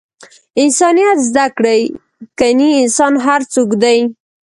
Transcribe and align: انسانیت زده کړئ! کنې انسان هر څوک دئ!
انسانیت 0.63 1.17
زده 1.29 1.45
کړئ! 1.57 1.81
کنې 2.39 2.69
انسان 2.83 3.13
هر 3.25 3.41
څوک 3.53 3.69
دئ! 3.83 3.99